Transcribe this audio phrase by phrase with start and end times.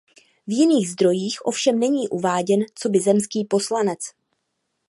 [0.47, 3.99] V jiných zdrojích ovšem není uváděn coby zemský poslanec.